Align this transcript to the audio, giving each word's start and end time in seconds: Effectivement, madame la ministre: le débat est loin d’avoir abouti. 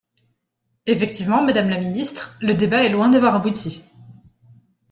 Effectivement, 0.87 1.43
madame 1.43 1.69
la 1.69 1.77
ministre: 1.77 2.35
le 2.41 2.55
débat 2.55 2.83
est 2.83 2.89
loin 2.89 3.09
d’avoir 3.09 3.35
abouti. 3.35 3.83